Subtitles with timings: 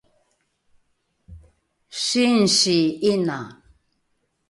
[2.03, 2.77] singsi
[3.09, 3.39] ’ina